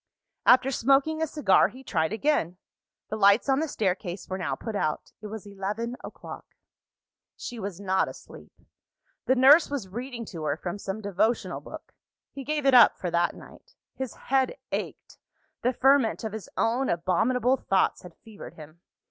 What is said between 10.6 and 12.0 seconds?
some devotional book.